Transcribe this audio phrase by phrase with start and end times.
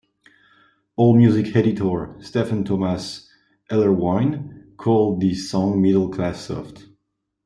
[0.97, 3.29] AllMusic editor Stephen Thomas
[3.69, 6.87] Erlewine called this song middle-class soft.